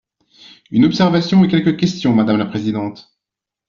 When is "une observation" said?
0.71-1.43